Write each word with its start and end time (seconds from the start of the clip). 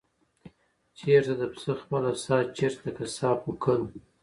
چېرته 0.97 1.33
د 1.37 1.43
پسه 1.51 1.73
خپله 1.81 2.11
ساه، 2.23 2.43
چېرته 2.57 2.81
د 2.85 2.87
قصاب 2.97 3.37
پوکل؟ 3.43 3.81